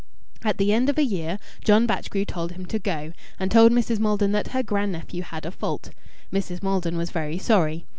[0.43, 3.99] At the end of a year John Batchgrew told him to go, and told Mrs.
[3.99, 5.91] Maldon that her grand nephew had a fault.
[6.33, 6.63] Mrs.
[6.63, 7.85] Maldon was very sorry.